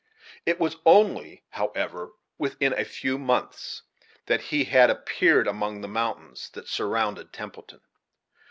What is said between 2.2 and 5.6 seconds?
within a few months, that he had appeared